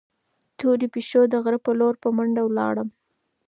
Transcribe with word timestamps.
تورې 0.57 0.87
پيشو 0.93 1.21
د 1.29 1.33
غره 1.43 1.59
په 1.65 1.71
لور 1.79 1.93
په 2.03 2.09
منډه 2.15 2.43
لاړه. 2.57 2.83